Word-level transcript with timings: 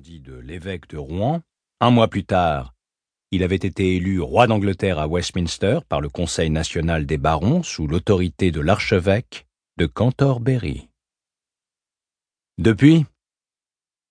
dit 0.00 0.20
de 0.20 0.34
l'évêque 0.34 0.88
de 0.88 0.96
Rouen. 0.96 1.42
Un 1.80 1.90
mois 1.90 2.08
plus 2.08 2.24
tard, 2.24 2.74
il 3.30 3.42
avait 3.42 3.56
été 3.56 3.96
élu 3.96 4.20
roi 4.20 4.46
d'Angleterre 4.46 4.98
à 4.98 5.08
Westminster 5.08 5.80
par 5.88 6.00
le 6.00 6.08
Conseil 6.08 6.50
national 6.50 7.04
des 7.04 7.18
barons 7.18 7.62
sous 7.62 7.86
l'autorité 7.86 8.52
de 8.52 8.60
l'archevêque 8.60 9.46
de 9.76 9.86
Canterbury. 9.86 10.88
Depuis, 12.58 13.06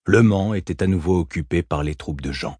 le 0.06 0.22
Mans 0.22 0.54
était 0.54 0.84
à 0.84 0.88
nouveau 0.88 1.20
occupé 1.20 1.64
par 1.64 1.84
les 1.84 1.96
troupes 1.96 2.20
de 2.20 2.34
Jean. 2.34 2.58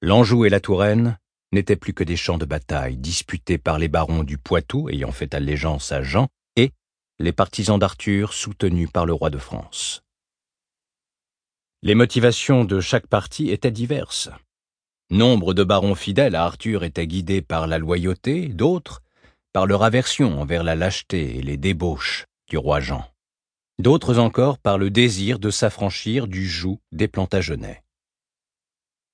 L'Anjou 0.00 0.46
et 0.46 0.48
la 0.48 0.60
Touraine 0.60 1.18
n'étaient 1.52 1.76
plus 1.76 1.92
que 1.92 2.04
des 2.04 2.16
champs 2.16 2.38
de 2.38 2.46
bataille 2.46 2.96
disputés 2.96 3.58
par 3.58 3.78
les 3.78 3.88
barons 3.88 4.24
du 4.24 4.38
Poitou 4.38 4.88
ayant 4.88 5.12
fait 5.12 5.34
allégeance 5.34 5.92
à 5.92 6.02
Jean 6.02 6.28
et 6.56 6.72
les 7.18 7.32
partisans 7.32 7.78
d'Arthur 7.78 8.32
soutenus 8.32 8.90
par 8.90 9.04
le 9.04 9.12
roi 9.12 9.28
de 9.28 9.38
France. 9.38 10.05
Les 11.86 11.94
motivations 11.94 12.64
de 12.64 12.80
chaque 12.80 13.06
parti 13.06 13.50
étaient 13.50 13.70
diverses. 13.70 14.28
Nombre 15.10 15.54
de 15.54 15.62
barons 15.62 15.94
fidèles 15.94 16.34
à 16.34 16.42
Arthur 16.42 16.82
étaient 16.82 17.06
guidés 17.06 17.42
par 17.42 17.68
la 17.68 17.78
loyauté, 17.78 18.48
d'autres 18.48 19.04
par 19.52 19.66
leur 19.66 19.84
aversion 19.84 20.40
envers 20.40 20.64
la 20.64 20.74
lâcheté 20.74 21.38
et 21.38 21.42
les 21.42 21.56
débauches 21.56 22.24
du 22.50 22.58
roi 22.58 22.80
Jean 22.80 23.08
d'autres 23.78 24.18
encore 24.18 24.58
par 24.58 24.78
le 24.78 24.90
désir 24.90 25.38
de 25.38 25.50
s'affranchir 25.50 26.26
du 26.26 26.48
joug 26.48 26.80
des 26.90 27.06
Plantagenets. 27.06 27.84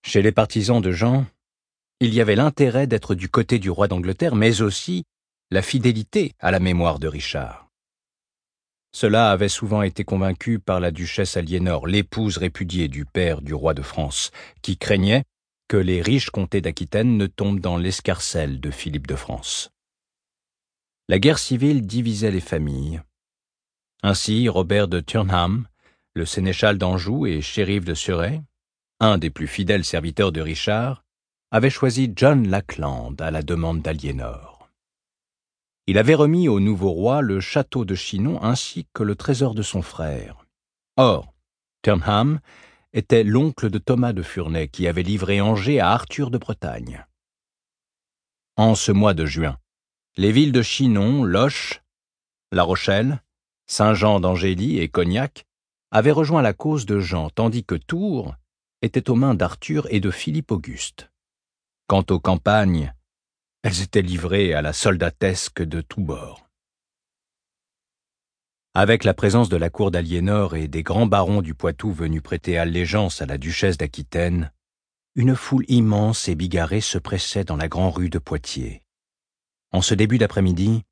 Chez 0.02 0.22
les 0.22 0.32
partisans 0.32 0.80
de 0.80 0.92
Jean, 0.92 1.26
il 2.00 2.14
y 2.14 2.22
avait 2.22 2.36
l'intérêt 2.36 2.86
d'être 2.86 3.14
du 3.14 3.28
côté 3.28 3.58
du 3.58 3.68
roi 3.68 3.86
d'Angleterre, 3.86 4.34
mais 4.34 4.62
aussi 4.62 5.04
la 5.50 5.60
fidélité 5.60 6.32
à 6.38 6.50
la 6.50 6.58
mémoire 6.58 6.98
de 6.98 7.08
Richard. 7.08 7.68
Cela 8.94 9.30
avait 9.30 9.48
souvent 9.48 9.82
été 9.82 10.04
convaincu 10.04 10.58
par 10.58 10.80
la 10.80 10.90
duchesse 10.90 11.36
Aliénor, 11.36 11.86
l'épouse 11.86 12.36
répudiée 12.36 12.88
du 12.88 13.04
père 13.04 13.40
du 13.40 13.54
roi 13.54 13.74
de 13.74 13.82
France, 13.82 14.30
qui 14.60 14.76
craignait 14.76 15.24
que 15.68 15.76
les 15.76 16.02
riches 16.02 16.30
comtés 16.30 16.60
d'Aquitaine 16.60 17.16
ne 17.16 17.26
tombent 17.26 17.60
dans 17.60 17.78
l'escarcelle 17.78 18.60
de 18.60 18.70
Philippe 18.70 19.06
de 19.06 19.16
France. 19.16 19.70
La 21.08 21.18
guerre 21.18 21.38
civile 21.38 21.86
divisait 21.86 22.30
les 22.30 22.40
familles, 22.40 23.00
ainsi, 24.04 24.48
Robert 24.48 24.88
de 24.88 24.98
Turnham, 24.98 25.68
le 26.14 26.26
sénéchal 26.26 26.76
d'Anjou 26.76 27.26
et 27.26 27.40
shérif 27.40 27.84
de 27.84 27.94
Surrey, 27.94 28.42
un 28.98 29.16
des 29.16 29.30
plus 29.30 29.46
fidèles 29.46 29.84
serviteurs 29.84 30.32
de 30.32 30.40
Richard, 30.40 31.04
avait 31.52 31.70
choisi 31.70 32.12
John 32.14 32.48
Lackland 32.48 33.20
à 33.20 33.30
la 33.30 33.42
demande 33.42 33.80
d'Aliénor. 33.80 34.51
Il 35.86 35.98
avait 35.98 36.14
remis 36.14 36.48
au 36.48 36.60
nouveau 36.60 36.90
roi 36.90 37.22
le 37.22 37.40
château 37.40 37.84
de 37.84 37.94
Chinon 37.94 38.42
ainsi 38.42 38.86
que 38.92 39.02
le 39.02 39.16
trésor 39.16 39.54
de 39.54 39.62
son 39.62 39.82
frère. 39.82 40.44
Or, 40.96 41.34
Turnham 41.82 42.40
était 42.92 43.24
l'oncle 43.24 43.68
de 43.70 43.78
Thomas 43.78 44.12
de 44.12 44.22
Furnay 44.22 44.68
qui 44.68 44.86
avait 44.86 45.02
livré 45.02 45.40
Angers 45.40 45.80
à 45.80 45.90
Arthur 45.90 46.30
de 46.30 46.38
Bretagne. 46.38 47.04
En 48.56 48.74
ce 48.74 48.92
mois 48.92 49.14
de 49.14 49.26
juin, 49.26 49.58
les 50.16 50.30
villes 50.30 50.52
de 50.52 50.62
Chinon, 50.62 51.24
Loches, 51.24 51.82
La 52.52 52.62
Rochelle, 52.62 53.22
Saint-Jean 53.66 54.20
d'Angély 54.20 54.78
et 54.78 54.88
Cognac 54.88 55.46
avaient 55.90 56.12
rejoint 56.12 56.42
la 56.42 56.52
cause 56.52 56.86
de 56.86 57.00
Jean, 57.00 57.30
tandis 57.30 57.64
que 57.64 57.74
Tours 57.74 58.34
était 58.82 59.10
aux 59.10 59.14
mains 59.14 59.34
d'Arthur 59.34 59.86
et 59.90 60.00
de 60.00 60.10
Philippe 60.10 60.52
Auguste. 60.52 61.10
Quant 61.86 62.04
aux 62.10 62.20
campagnes, 62.20 62.94
elles 63.62 63.82
étaient 63.82 64.02
livrées 64.02 64.54
à 64.54 64.62
la 64.62 64.72
soldatesque 64.72 65.62
de 65.62 65.80
tous 65.80 66.02
bords. 66.02 66.48
Avec 68.74 69.04
la 69.04 69.14
présence 69.14 69.48
de 69.48 69.56
la 69.56 69.70
cour 69.70 69.90
d'Aliénor 69.90 70.56
et 70.56 70.68
des 70.68 70.82
grands 70.82 71.06
barons 71.06 71.42
du 71.42 71.54
Poitou 71.54 71.92
venus 71.92 72.22
prêter 72.22 72.58
allégeance 72.58 73.20
à 73.20 73.26
la 73.26 73.38
duchesse 73.38 73.76
d'Aquitaine, 73.76 74.52
une 75.14 75.36
foule 75.36 75.66
immense 75.68 76.28
et 76.28 76.34
bigarrée 76.34 76.80
se 76.80 76.98
pressait 76.98 77.44
dans 77.44 77.56
la 77.56 77.68
grande 77.68 77.94
rue 77.94 78.10
de 78.10 78.18
Poitiers. 78.18 78.82
En 79.72 79.82
ce 79.82 79.94
début 79.94 80.18
d'après-midi, 80.18 80.82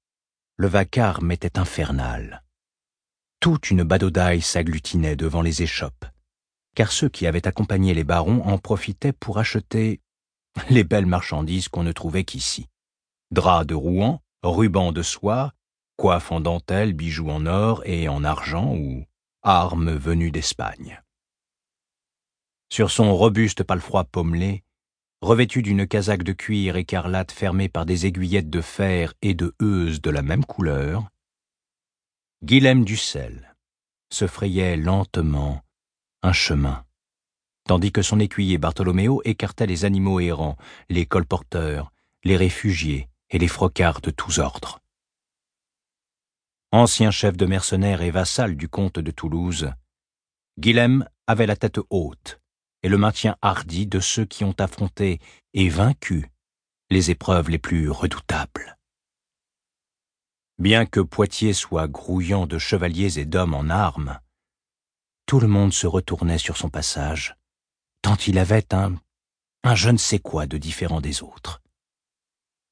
le 0.57 0.69
vacarme 0.69 1.33
était 1.33 1.59
infernal 1.59 2.43
toute 3.41 3.71
une 3.71 3.85
badaudaille 3.85 4.43
s'agglutinait 4.43 5.17
devant 5.17 5.41
les 5.41 5.63
échoppes, 5.63 6.05
car 6.75 6.93
ceux 6.93 7.09
qui 7.09 7.27
avaient 7.27 7.49
accompagné 7.49 7.95
les 7.95 8.05
barons 8.05 8.43
en 8.43 8.59
profitaient 8.59 9.15
pour 9.15 9.39
acheter 9.39 10.01
les 10.71 10.85
belles 10.85 11.07
marchandises 11.07 11.69
qu'on 11.69 11.83
ne 11.83 11.93
trouvait 11.93 12.25
qu'ici. 12.25 12.67
Draps 13.31 13.67
de 13.67 13.75
Rouen, 13.75 14.21
rubans 14.43 14.93
de 14.93 15.03
soie, 15.03 15.53
coiffes 15.97 16.33
en 16.33 16.41
dentelle, 16.41 16.93
bijoux 16.93 17.31
en 17.31 17.47
or 17.47 17.83
et 17.85 18.09
en 18.09 18.25
argent 18.25 18.75
ou 18.75 19.05
armes 19.43 19.93
venues 19.93 20.31
d'Espagne. 20.31 21.03
Sur 22.73 22.91
son 22.91 23.15
robuste 23.17 23.63
palefroid 23.65 24.05
pommelé, 24.05 24.65
revêtu 25.21 25.63
d'une 25.63 25.87
casaque 25.87 26.23
de 26.23 26.33
cuir 26.33 26.77
écarlate 26.77 27.33
fermée 27.33 27.69
par 27.69 27.85
des 27.85 28.07
aiguillettes 28.07 28.51
de 28.51 28.61
fer 28.61 29.15
et 29.23 29.35
de 29.35 29.55
heuse 29.61 30.01
de 30.01 30.11
la 30.11 30.23
même 30.23 30.45
couleur, 30.45 31.09
Guilhem 32.43 32.85
Dussel 32.85 33.55
se 34.11 34.27
frayait 34.27 34.77
lentement 34.77 35.63
un 36.23 36.33
chemin, 36.33 36.85
tandis 37.71 37.93
que 37.93 38.03
son 38.03 38.19
écuyer 38.19 38.59
Bartholoméo 38.59 39.23
écartait 39.25 39.69
les 39.69 39.85
animaux 39.85 40.19
errants, 40.19 40.57
les 40.89 41.07
colporteurs, 41.07 41.93
les 42.25 42.37
réfugiés 42.37 43.09
et 43.31 43.39
les 43.39 43.47
frocards 43.47 44.01
de 44.01 44.11
tous 44.11 44.41
ordres. 44.41 44.81
Ancien 46.73 47.13
chef 47.13 47.37
de 47.37 47.47
mercenaires 47.47 48.03
et 48.03 48.11
vassal 48.11 48.57
du 48.57 48.69
comte 48.69 48.99
de 48.99 49.13
Toulouse, 49.13 49.71
Guilhem 50.59 51.09
avait 51.29 51.47
la 51.47 51.55
tête 51.55 51.79
haute 51.91 52.41
et 52.83 52.89
le 52.89 52.99
maintien 52.99 53.37
hardi 53.41 53.87
de 53.87 54.01
ceux 54.01 54.25
qui 54.25 54.43
ont 54.43 54.57
affronté 54.59 55.21
et 55.55 55.69
vaincu 55.69 56.27
les 56.91 57.13
épreuves 57.13 57.51
les 57.51 57.59
plus 57.59 57.89
redoutables. 57.89 58.79
Bien 60.59 60.87
que 60.87 60.99
Poitiers 60.99 61.55
soit 61.55 61.87
grouillant 61.87 62.49
de 62.49 62.59
chevaliers 62.59 63.21
et 63.21 63.27
d'hommes 63.27 63.55
en 63.55 63.71
armes, 63.71 64.19
tout 65.27 65.39
le 65.39 65.47
monde 65.47 65.73
se 65.73 65.87
retournait 65.87 66.37
sur 66.37 66.57
son 66.57 66.69
passage, 66.69 67.37
tant 68.03 68.17
il 68.27 68.39
avait 68.39 68.75
un, 68.75 68.95
un 69.65 69.75
je 69.75 69.91
ne 69.91 69.97
sais 69.97 70.19
quoi 70.19 70.47
de 70.47 70.59
différent 70.59 71.01
des 71.01 71.23
autres. 71.23 71.61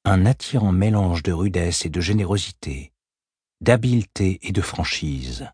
Un 0.05 0.25
attirant 0.25 0.71
mélange 0.71 1.23
de 1.23 1.31
rudesse 1.31 1.85
et 1.85 1.89
de 1.89 2.01
générosité, 2.01 2.93
d'habileté 3.61 4.39
et 4.41 4.51
de 4.51 4.61
franchise. 4.61 5.49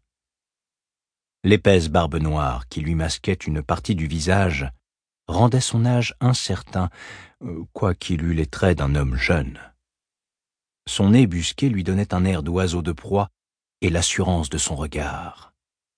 L'épaisse 1.44 1.90
barbe 1.90 2.16
noire 2.16 2.68
qui 2.68 2.82
lui 2.82 2.96
masquait 2.96 3.34
une 3.34 3.62
partie 3.62 3.96
du 3.96 4.08
visage 4.08 4.70
rendait 5.28 5.62
son 5.62 5.86
âge 5.86 6.16
incertain, 6.20 6.90
euh, 7.44 7.64
quoiqu'il 7.74 8.24
eût 8.24 8.34
les 8.34 8.46
traits 8.46 8.78
d'un 8.78 8.96
homme 8.96 9.16
jeune. 9.16 9.60
Son 10.88 11.12
nez 11.12 11.26
busqué 11.26 11.70
lui 11.70 11.84
donnait 11.84 12.14
un 12.14 12.26
air 12.26 12.44
d'oiseau 12.44 12.82
de 12.82 12.92
proie, 12.92 13.30
et 13.82 13.90
l'assurance 13.90 14.50
de 14.50 14.58
son 14.58 14.76
regard 14.76 15.54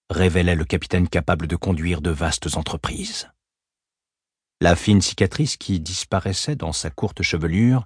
révélait 0.09 0.55
le 0.55 0.65
capitaine 0.65 1.09
capable 1.09 1.47
de 1.47 1.55
conduire 1.57 2.01
de 2.01 2.09
vastes 2.09 2.55
entreprises. 2.55 3.29
La 4.59 4.75
fine 4.75 5.01
cicatrice 5.01 5.57
qui 5.57 5.79
disparaissait 5.79 6.55
dans 6.55 6.73
sa 6.73 6.89
courte 6.89 7.21
chevelure 7.21 7.85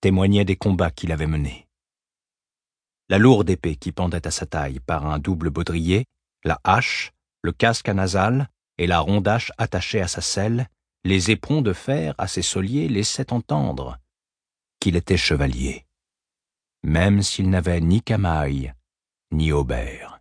témoignait 0.00 0.44
des 0.44 0.56
combats 0.56 0.90
qu'il 0.90 1.12
avait 1.12 1.26
menés. 1.26 1.66
La 3.08 3.18
lourde 3.18 3.48
épée 3.48 3.76
qui 3.76 3.92
pendait 3.92 4.26
à 4.26 4.30
sa 4.30 4.46
taille 4.46 4.80
par 4.80 5.06
un 5.06 5.18
double 5.18 5.50
baudrier, 5.50 6.04
la 6.44 6.60
hache, 6.64 7.12
le 7.42 7.52
casque 7.52 7.88
à 7.88 7.94
nasal 7.94 8.48
et 8.78 8.86
la 8.86 9.00
rondache 9.00 9.52
attachée 9.58 10.00
à 10.00 10.08
sa 10.08 10.20
selle, 10.20 10.68
les 11.04 11.30
éperons 11.30 11.62
de 11.62 11.72
fer 11.72 12.14
à 12.18 12.26
ses 12.26 12.42
soliers 12.42 12.88
laissaient 12.88 13.32
entendre 13.32 13.98
qu'il 14.80 14.96
était 14.96 15.16
chevalier 15.16 15.86
même 16.86 17.20
s'il 17.20 17.50
n'avait 17.50 17.80
ni 17.80 18.00
camaille, 18.00 18.72
ni 19.32 19.50
aubert. 19.50 20.20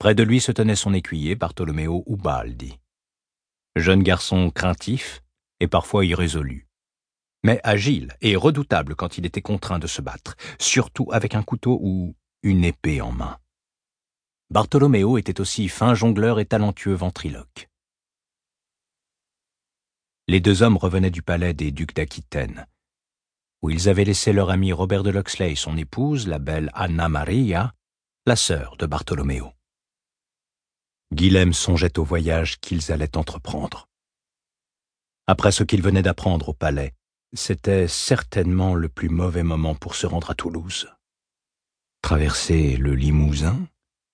Près 0.00 0.16
de 0.16 0.24
lui 0.24 0.40
se 0.40 0.50
tenait 0.50 0.74
son 0.74 0.92
écuyer 0.92 1.36
Bartolomeo 1.36 2.02
Ubaldi. 2.08 2.78
Jeune 3.76 4.02
garçon 4.02 4.50
craintif 4.50 5.22
et 5.60 5.68
parfois 5.68 6.04
irrésolu, 6.04 6.66
mais 7.42 7.60
agile 7.62 8.16
et 8.20 8.36
redoutable 8.36 8.94
quand 8.94 9.18
il 9.18 9.26
était 9.26 9.42
contraint 9.42 9.78
de 9.78 9.86
se 9.86 10.02
battre, 10.02 10.36
surtout 10.58 11.08
avec 11.12 11.34
un 11.34 11.42
couteau 11.42 11.78
ou 11.80 12.14
une 12.42 12.64
épée 12.64 13.00
en 13.00 13.12
main. 13.12 13.38
Bartolomeo 14.50 15.18
était 15.18 15.40
aussi 15.40 15.68
fin 15.68 15.94
jongleur 15.94 16.40
et 16.40 16.46
talentueux 16.46 16.94
ventriloque. 16.94 17.68
Les 20.26 20.40
deux 20.40 20.62
hommes 20.62 20.76
revenaient 20.76 21.10
du 21.10 21.22
palais 21.22 21.54
des 21.54 21.70
ducs 21.70 21.94
d'Aquitaine, 21.94 22.66
où 23.62 23.70
ils 23.70 23.88
avaient 23.88 24.04
laissé 24.04 24.32
leur 24.32 24.50
ami 24.50 24.72
Robert 24.72 25.02
de 25.02 25.10
Loxley 25.10 25.52
et 25.52 25.56
son 25.56 25.76
épouse, 25.76 26.28
la 26.28 26.38
belle 26.38 26.70
Anna 26.74 27.08
Maria, 27.08 27.72
la 28.26 28.36
sœur 28.36 28.76
de 28.76 28.86
Bartholoméo. 28.86 29.52
Guilhem 31.12 31.52
songeait 31.52 31.98
au 31.98 32.04
voyage 32.04 32.60
qu'ils 32.60 32.92
allaient 32.92 33.16
entreprendre. 33.16 33.88
Après 35.26 35.52
ce 35.52 35.64
qu'ils 35.64 35.82
venaient 35.82 36.02
d'apprendre 36.02 36.50
au 36.50 36.52
palais, 36.52 36.94
c'était 37.34 37.88
certainement 37.88 38.74
le 38.74 38.88
plus 38.88 39.08
mauvais 39.08 39.42
moment 39.42 39.74
pour 39.74 39.94
se 39.94 40.06
rendre 40.06 40.30
à 40.30 40.34
Toulouse. 40.34 40.88
Traverser 42.02 42.76
le 42.76 42.94
Limousin, 42.94 43.58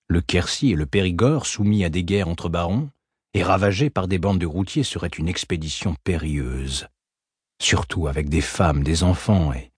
le 0.07 0.21
Quercy 0.21 0.71
et 0.71 0.75
le 0.75 0.85
Périgord 0.85 1.45
soumis 1.45 1.85
à 1.85 1.89
des 1.89 2.03
guerres 2.03 2.27
entre 2.27 2.49
barons, 2.49 2.89
et 3.33 3.43
ravagé 3.43 3.89
par 3.89 4.07
des 4.07 4.17
bandes 4.17 4.39
de 4.39 4.45
routiers 4.45 4.83
serait 4.83 5.07
une 5.07 5.27
expédition 5.27 5.95
périlleuse, 6.03 6.87
surtout 7.61 8.07
avec 8.07 8.29
des 8.29 8.41
femmes, 8.41 8.83
des 8.83 9.03
enfants 9.03 9.51
et 9.51 9.71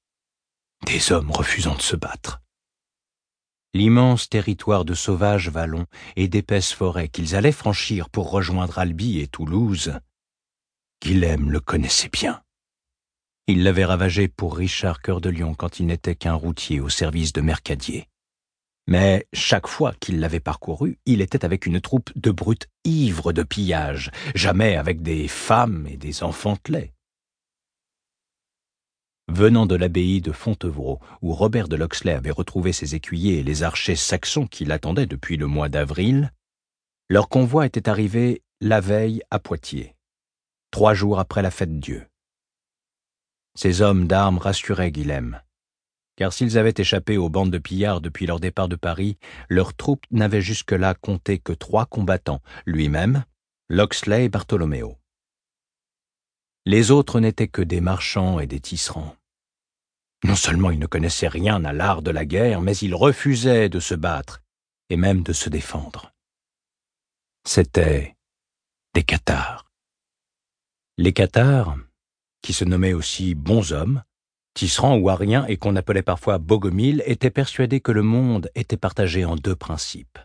des 0.85 1.11
hommes 1.11 1.31
refusant 1.31 1.75
de 1.75 1.81
se 1.81 1.95
battre. 1.95 2.41
L'immense 3.73 4.29
territoire 4.29 4.85
de 4.85 4.93
sauvages 4.93 5.49
vallons 5.49 5.85
et 6.15 6.27
d'épaisses 6.27 6.73
forêts 6.73 7.09
qu'ils 7.09 7.35
allaient 7.35 7.51
franchir 7.51 8.09
pour 8.09 8.31
rejoindre 8.31 8.79
Albi 8.79 9.19
et 9.19 9.27
Toulouse, 9.27 9.99
Guilhem 11.01 11.51
le 11.51 11.59
connaissait 11.59 12.09
bien. 12.09 12.41
Il 13.45 13.63
l'avait 13.63 13.85
ravagé 13.85 14.27
pour 14.27 14.57
Richard 14.57 15.01
Cœur 15.01 15.21
de 15.21 15.29
Lion 15.29 15.53
quand 15.53 15.79
il 15.79 15.85
n'était 15.85 16.15
qu'un 16.15 16.33
routier 16.33 16.79
au 16.79 16.89
service 16.89 17.33
de 17.33 17.41
Mercadier. 17.41 18.07
Mais 18.87 19.27
chaque 19.33 19.67
fois 19.67 19.93
qu'il 19.99 20.19
l'avait 20.19 20.39
parcouru, 20.39 20.97
il 21.05 21.21
était 21.21 21.45
avec 21.45 21.65
une 21.65 21.81
troupe 21.81 22.09
de 22.15 22.31
brutes 22.31 22.67
ivres 22.85 23.33
de 23.33 23.43
pillage, 23.43 24.11
jamais 24.33 24.75
avec 24.75 25.01
des 25.01 25.27
femmes 25.27 25.87
et 25.87 25.97
des 25.97 26.23
enfants 26.23 26.57
laits. 26.67 26.93
Venant 29.29 29.65
de 29.65 29.75
l'abbaye 29.75 30.21
de 30.21 30.31
Fontevraud, 30.31 30.99
où 31.21 31.33
Robert 31.33 31.67
de 31.67 31.75
Loxley 31.75 32.13
avait 32.13 32.31
retrouvé 32.31 32.71
ses 32.71 32.95
écuyers 32.95 33.39
et 33.39 33.43
les 33.43 33.63
archers 33.63 33.95
saxons 33.95 34.47
qui 34.47 34.63
l'attendaient 34.63 35.05
depuis 35.05 35.37
le 35.37 35.47
mois 35.47 35.69
d'avril, 35.69 36.31
leur 37.09 37.27
convoi 37.27 37.65
était 37.65 37.89
arrivé 37.89 38.41
la 38.61 38.79
veille 38.79 39.21
à 39.29 39.39
Poitiers, 39.39 39.95
trois 40.71 40.93
jours 40.93 41.19
après 41.19 41.41
la 41.41 41.51
fête 41.51 41.79
Dieu. 41.79 42.07
Ces 43.55 43.81
hommes 43.81 44.07
d'armes 44.07 44.37
rassuraient 44.37 44.91
Guilhem, 44.91 45.41
car 46.15 46.33
s'ils 46.33 46.57
avaient 46.57 46.73
échappé 46.75 47.17
aux 47.17 47.29
bandes 47.29 47.51
de 47.51 47.57
pillards 47.57 48.01
depuis 48.01 48.25
leur 48.25 48.39
départ 48.39 48.67
de 48.67 48.75
Paris, 48.75 49.17
leur 49.49 49.73
troupe 49.73 50.05
n'avait 50.09 50.41
jusque-là 50.41 50.95
compté 50.95 51.37
que 51.37 51.53
trois 51.53 51.85
combattants, 51.85 52.41
lui-même, 52.65 53.23
Loxley 53.69 54.25
et 54.25 54.29
Bartholoméo. 54.29 54.97
Les 56.67 56.91
autres 56.91 57.21
n'étaient 57.21 57.47
que 57.47 57.61
des 57.61 57.79
marchands 57.79 58.41
et 58.41 58.45
des 58.45 58.59
tisserands. 58.59 59.15
Non 60.25 60.35
seulement 60.35 60.69
ils 60.69 60.79
ne 60.79 60.85
connaissaient 60.85 61.29
rien 61.29 61.63
à 61.63 61.71
l'art 61.71 62.01
de 62.01 62.11
la 62.11 62.25
guerre, 62.25 62.59
mais 62.59 62.75
ils 62.75 62.93
refusaient 62.93 63.69
de 63.69 63.79
se 63.79 63.95
battre 63.95 64.43
et 64.89 64.97
même 64.97 65.23
de 65.23 65.31
se 65.31 65.47
défendre. 65.47 66.11
C'étaient 67.45 68.17
des 68.93 69.03
cathares. 69.03 69.71
Les 70.97 71.13
cathares, 71.13 71.77
qui 72.41 72.51
se 72.51 72.65
nommaient 72.65 72.91
aussi 72.91 73.33
bons 73.33 73.71
hommes, 73.71 74.03
tisserands 74.53 74.97
ou 74.97 75.07
ariens 75.07 75.45
et 75.45 75.55
qu'on 75.55 75.77
appelait 75.77 76.01
parfois 76.01 76.37
bogomiles, 76.37 77.01
étaient 77.05 77.31
persuadés 77.31 77.79
que 77.79 77.93
le 77.93 78.03
monde 78.03 78.51
était 78.55 78.75
partagé 78.75 79.23
en 79.23 79.37
deux 79.37 79.55
principes, 79.55 80.19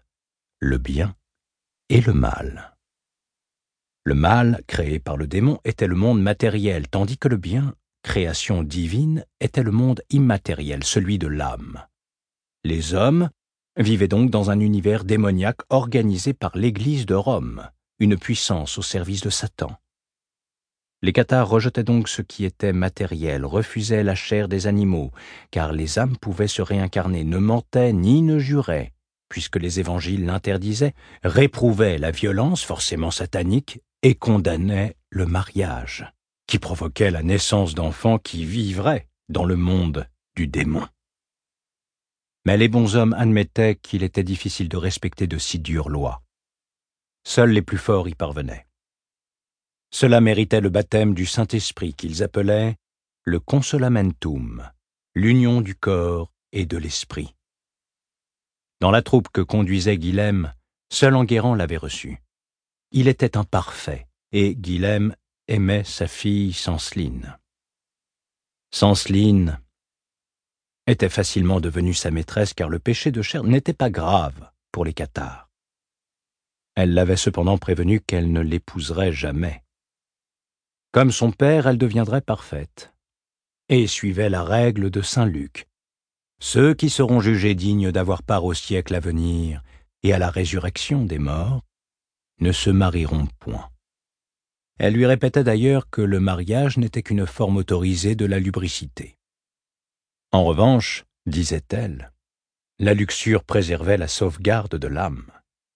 le 0.59 0.79
bien 0.79 1.15
et 1.89 2.01
le 2.01 2.13
mal. 2.13 2.72
Le 4.05 4.15
mal, 4.15 4.63
créé 4.67 4.99
par 4.99 5.17
le 5.17 5.29
démon, 5.29 5.59
était 5.65 5.87
le 5.87 5.95
monde 5.95 6.21
matériel, 6.21 6.89
tandis 6.89 7.19
que 7.19 7.29
le 7.29 7.37
bien, 7.37 7.75
création 8.03 8.65
divine, 8.65 9.25
était 9.41 9.63
le 9.63 9.71
monde 9.71 10.03
immatériel, 10.11 10.83
celui 10.83 11.19
de 11.19 11.29
l'âme. 11.29 11.85
Les 12.65 12.95
hommes 12.95 13.31
vivaient 13.77 14.09
donc 14.09 14.31
dans 14.31 14.51
un 14.51 14.59
univers 14.59 15.05
démoniaque 15.05 15.61
organisé 15.71 16.33
par 16.33 16.57
l'Église 16.57 17.07
de 17.07 17.15
Rome, 17.15 17.71
une 18.01 18.19
puissance 18.19 18.77
au 18.77 18.83
service 18.83 19.21
de 19.21 19.31
Satan. 19.31 19.71
Les 21.01 21.13
cathares 21.13 21.49
rejetaient 21.49 21.85
donc 21.85 22.09
ce 22.09 22.23
qui 22.23 22.45
était 22.45 22.73
matériel, 22.73 23.45
refusaient 23.45 24.05
la 24.05 24.17
chair 24.17 24.49
des 24.49 24.67
animaux, 24.67 25.13
car 25.53 25.73
les 25.73 26.01
âmes 26.01 26.17
pouvaient 26.17 26.49
se 26.49 26.63
réincarner, 26.63 27.23
ne 27.23 27.39
mentaient 27.39 27.93
ni 27.93 28.23
ne 28.23 28.41
juraient, 28.41 28.93
puisque 29.29 29.57
les 29.57 29.79
évangiles 29.79 30.27
l'interdisaient, 30.27 30.95
réprouvaient 31.23 31.99
la 31.99 32.11
violence 32.11 32.65
forcément 32.65 33.13
satanique 33.13 33.81
et 34.03 34.15
condamnait 34.15 34.97
le 35.11 35.27
mariage, 35.27 36.13
qui 36.47 36.59
provoquait 36.59 37.11
la 37.11 37.23
naissance 37.23 37.75
d'enfants 37.75 38.19
qui 38.19 38.45
vivraient 38.45 39.09
dans 39.29 39.45
le 39.45 39.57
monde 39.57 40.09
du 40.37 40.47
démon. 40.47 40.87
Mais 42.45 42.57
les 42.57 42.69
bons 42.69 42.97
hommes 42.97 43.15
admettaient 43.15 43.77
qu'il 43.77 44.03
était 44.03 44.25
difficile 44.25 44.69
de 44.69 44.77
respecter 44.77 45.27
de 45.27 45.39
si 45.39 45.59
dures 45.59 45.89
lois. 45.89 46.23
Seuls 47.25 47.51
les 47.51 47.63
plus 47.63 47.79
forts 47.79 48.09
y 48.09 48.15
parvenaient. 48.15 48.67
Cela 49.91 50.21
méritait 50.21 50.61
le 50.61 50.71
baptême 50.71 51.15
du 51.15 51.27
Saint-Esprit 51.27 51.95
qu'ils 51.95 52.23
appelaient 52.23 52.77
le 53.25 53.39
consolamentum, 53.39 54.69
l'union 55.15 55.61
du 55.61 55.77
corps 55.77 56.33
et 56.51 56.67
de 56.67 56.77
l'esprit. 56.77 57.35
Dans 58.81 58.91
la 58.91 59.03
troupe 59.03 59.29
que 59.29 59.43
conduisait 59.43 59.99
Guilhem, 59.99 60.53
seul 60.91 61.15
Enguerrand 61.15 61.55
l'avait 61.55 61.77
reçu. 61.77 62.22
Il 62.95 63.09
était 63.09 63.39
imparfait, 63.39 64.07
et 64.33 64.55
Guilhem 64.55 65.17
aimait 65.49 65.83
sa 65.83 66.07
fille 66.07 66.53
Sanceline. 66.53 67.39
Sanceline 68.71 69.59
était 70.87 71.09
facilement 71.09 71.61
devenue 71.61 71.95
sa 71.95 72.11
maîtresse 72.11 72.53
car 72.53 72.69
le 72.69 72.79
péché 72.79 73.11
de 73.11 73.23
chair 73.23 73.45
n'était 73.45 73.73
pas 73.73 73.89
grave 73.89 74.51
pour 74.73 74.85
les 74.85 74.93
cathares. 74.93 75.49
Elle 76.75 76.93
l'avait 76.93 77.17
cependant 77.17 77.57
prévenu 77.57 78.01
qu'elle 78.01 78.31
ne 78.31 78.41
l'épouserait 78.41 79.13
jamais. 79.13 79.63
Comme 80.91 81.13
son 81.13 81.33
père, 81.33 81.67
elle 81.67 81.79
deviendrait 81.79 82.21
parfaite, 82.21 82.93
et 83.71 83.87
suivait 83.87 84.29
la 84.29 84.45
règle 84.45 84.91
de 84.91 85.01
saint 85.01 85.27
Luc. 85.27 85.67
Ceux 86.41 86.75
qui 86.75 86.91
seront 86.91 87.21
jugés 87.21 87.55
dignes 87.55 87.91
d'avoir 87.91 88.23
part 88.23 88.45
au 88.45 88.53
siècle 88.53 88.95
à 88.95 89.01
venir 89.01 89.63
et 90.03 90.13
à 90.13 90.19
la 90.19 90.29
résurrection 90.29 91.07
des 91.07 91.19
morts 91.19 91.63
ne 92.43 92.53
se 92.53 92.71
marieront 92.71 93.27
point. 93.39 93.71
Elle 94.79 94.95
lui 94.95 95.07
répétait 95.07 95.45
d'ailleurs 95.45 95.89
que 95.89 96.03
le 96.03 96.21
mariage 96.21 96.77
n'était 96.77 97.03
qu'une 97.03 97.27
forme 97.27 97.57
autorisée 97.57 98.17
de 98.17 98.27
la 98.27 98.39
lubricité. 98.39 99.17
En 100.33 100.45
revanche, 100.45 101.05
disait-elle, 101.27 102.13
la 102.79 102.95
luxure 102.95 103.45
préservait 103.45 103.97
la 103.97 104.09
sauvegarde 104.09 104.77
de 104.77 104.89
l'âme. 104.89 105.31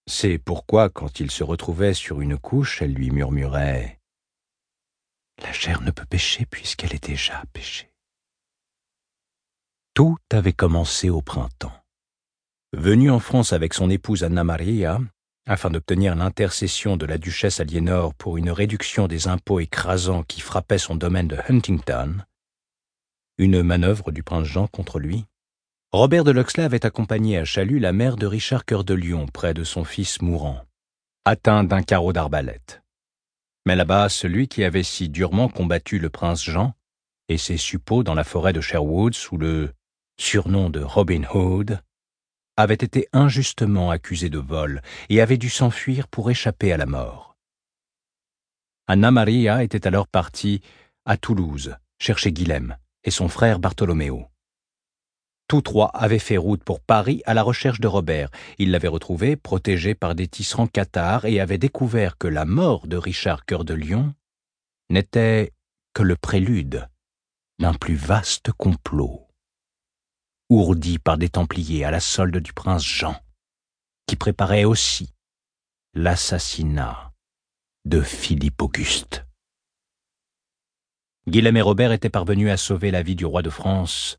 C'est 0.08 0.38
pourquoi, 0.38 0.90
quand 0.90 1.20
il 1.20 1.30
se 1.30 1.44
retrouvait 1.44 1.94
sur 1.94 2.20
une 2.20 2.38
couche, 2.38 2.82
elle 2.82 2.94
lui 2.94 3.10
murmurait 3.10 4.00
La 5.42 5.52
chair 5.52 5.82
ne 5.82 5.90
peut 5.90 6.06
pécher 6.06 6.46
puisqu'elle 6.46 6.94
est 6.94 7.06
déjà 7.06 7.42
péchée. 7.52 7.92
Tout 9.94 10.18
avait 10.32 10.52
commencé 10.52 11.10
au 11.10 11.22
printemps. 11.22 11.72
Venu 12.72 13.10
en 13.10 13.20
France 13.20 13.52
avec 13.52 13.72
son 13.72 13.88
épouse 13.88 14.24
Anna 14.24 14.44
Maria, 14.44 14.98
afin 15.46 15.70
d'obtenir 15.70 16.16
l'intercession 16.16 16.96
de 16.96 17.06
la 17.06 17.18
duchesse 17.18 17.60
Aliénor 17.60 18.14
pour 18.14 18.36
une 18.36 18.50
réduction 18.50 19.06
des 19.06 19.28
impôts 19.28 19.60
écrasants 19.60 20.24
qui 20.24 20.40
frappaient 20.40 20.78
son 20.78 20.96
domaine 20.96 21.28
de 21.28 21.38
Huntington, 21.48 22.16
une 23.38 23.62
manœuvre 23.62 24.10
du 24.10 24.22
prince 24.22 24.46
Jean 24.46 24.66
contre 24.66 24.98
lui, 24.98 25.24
Robert 25.92 26.24
de 26.24 26.32
Loxley 26.32 26.64
avait 26.64 26.84
accompagné 26.84 27.38
à 27.38 27.44
Chalut 27.44 27.78
la 27.78 27.92
mère 27.92 28.16
de 28.16 28.26
Richard 28.26 28.64
Cœur 28.64 28.82
de 28.82 28.94
Lion 28.94 29.26
près 29.26 29.54
de 29.54 29.62
son 29.62 29.84
fils 29.84 30.20
mourant, 30.20 30.60
atteint 31.24 31.64
d'un 31.64 31.82
carreau 31.82 32.12
d'arbalète. 32.12 32.82
Mais 33.66 33.76
là-bas, 33.76 34.08
celui 34.08 34.48
qui 34.48 34.64
avait 34.64 34.82
si 34.82 35.08
durement 35.08 35.48
combattu 35.48 35.98
le 35.98 36.10
prince 36.10 36.42
Jean 36.42 36.74
et 37.28 37.38
ses 37.38 37.56
suppôts 37.56 38.02
dans 38.02 38.14
la 38.14 38.24
forêt 38.24 38.52
de 38.52 38.60
Sherwood 38.60 39.14
sous 39.14 39.36
le 39.36 39.72
surnom 40.18 40.70
de 40.70 40.80
Robin 40.80 41.22
Hood, 41.32 41.80
avait 42.56 42.74
été 42.74 43.08
injustement 43.12 43.90
accusé 43.90 44.28
de 44.28 44.38
vol 44.38 44.82
et 45.08 45.20
avait 45.20 45.38
dû 45.38 45.50
s'enfuir 45.50 46.08
pour 46.08 46.30
échapper 46.30 46.72
à 46.72 46.76
la 46.76 46.86
mort. 46.86 47.36
Anna 48.86 49.10
Maria 49.10 49.62
était 49.64 49.86
alors 49.86 50.06
partie 50.06 50.62
à 51.04 51.16
Toulouse 51.16 51.76
chercher 51.98 52.32
Guilhem 52.32 52.76
et 53.04 53.10
son 53.10 53.28
frère 53.28 53.58
Bartholoméo. 53.58 54.26
Tous 55.48 55.62
trois 55.62 55.90
avaient 55.94 56.18
fait 56.18 56.36
route 56.36 56.64
pour 56.64 56.80
Paris 56.80 57.22
à 57.24 57.34
la 57.34 57.42
recherche 57.42 57.80
de 57.80 57.86
Robert. 57.86 58.30
Ils 58.58 58.72
l'avaient 58.72 58.88
retrouvé, 58.88 59.36
protégé 59.36 59.94
par 59.94 60.16
des 60.16 60.26
tisserands 60.26 60.66
cathares, 60.66 61.24
et 61.24 61.38
avaient 61.38 61.58
découvert 61.58 62.18
que 62.18 62.26
la 62.26 62.44
mort 62.44 62.88
de 62.88 62.96
Richard 62.96 63.44
Cœur 63.44 63.64
de 63.64 63.74
Lion 63.74 64.12
n'était 64.90 65.52
que 65.94 66.02
le 66.02 66.16
prélude 66.16 66.88
d'un 67.60 67.74
plus 67.74 67.94
vaste 67.94 68.50
complot 68.52 69.25
ourdi 70.48 70.98
par 70.98 71.18
des 71.18 71.28
Templiers 71.28 71.84
à 71.84 71.90
la 71.90 72.00
solde 72.00 72.36
du 72.36 72.52
prince 72.52 72.84
Jean, 72.84 73.16
qui 74.06 74.16
préparait 74.16 74.64
aussi 74.64 75.12
l'assassinat 75.94 77.12
de 77.84 78.00
Philippe 78.00 78.62
Auguste. 78.62 79.26
Guilhem 81.28 81.56
et 81.56 81.62
Robert 81.62 81.90
étaient 81.90 82.10
parvenus 82.10 82.50
à 82.50 82.56
sauver 82.56 82.92
la 82.92 83.02
vie 83.02 83.16
du 83.16 83.26
roi 83.26 83.42
de 83.42 83.50
France, 83.50 84.18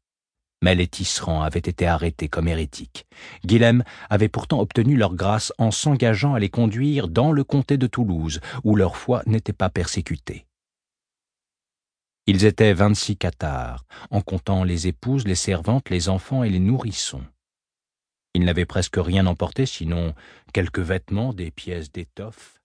mais 0.61 0.75
les 0.75 0.87
tisserands 0.87 1.43
avaient 1.43 1.59
été 1.59 1.87
arrêtés 1.87 2.27
comme 2.27 2.49
hérétiques. 2.49 3.05
Guilhem 3.45 3.83
avait 4.09 4.27
pourtant 4.27 4.59
obtenu 4.59 4.97
leur 4.97 5.15
grâce 5.15 5.53
en 5.57 5.71
s'engageant 5.71 6.33
à 6.33 6.39
les 6.39 6.49
conduire 6.49 7.07
dans 7.07 7.31
le 7.31 7.45
comté 7.45 7.77
de 7.77 7.87
Toulouse, 7.87 8.41
où 8.65 8.75
leur 8.75 8.97
foi 8.97 9.21
n'était 9.25 9.53
pas 9.53 9.69
persécutée. 9.69 10.45
Ils 12.29 12.43
étaient 12.43 12.73
vingt-six 12.73 13.15
cathares, 13.15 13.85
en 14.11 14.21
comptant 14.21 14.65
les 14.65 14.87
épouses, 14.87 15.25
les 15.25 15.35
servantes, 15.35 15.89
les 15.89 16.09
enfants 16.09 16.43
et 16.43 16.49
les 16.49 16.59
nourrissons. 16.59 17.23
Ils 18.33 18.43
n'avaient 18.43 18.65
presque 18.65 18.97
rien 18.97 19.25
emporté, 19.25 19.65
sinon 19.65 20.13
quelques 20.53 20.79
vêtements, 20.79 21.31
des 21.31 21.51
pièces 21.51 21.89
d'étoffe, 21.89 22.56